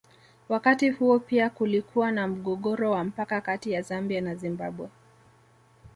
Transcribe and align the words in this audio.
Wakati 0.49 0.89
huo 0.89 1.19
pia 1.19 1.49
kulikuwa 1.49 2.11
na 2.11 2.27
mgogoro 2.27 2.91
wa 2.91 3.03
mpaka 3.03 3.41
kati 3.41 3.71
ya 3.71 3.81
Zambia 3.81 4.21
na 4.21 4.35
Zimbabwe 4.35 4.89